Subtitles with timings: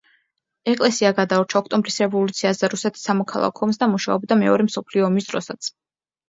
[0.71, 5.71] ეკლესია გადაურჩა ოქტომბრის რევოლუციას და რუსეთის სამოქალაქო ომს და მუშაობდა მეორე მსოფლიო ომის დროსაც.